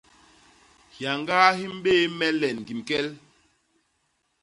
Hyañgaa 0.95 1.49
hi 1.59 1.65
mbéé 1.77 2.03
me 2.17 2.27
len 2.39 2.57
ñgim 2.63 2.81
kel. 2.87 3.07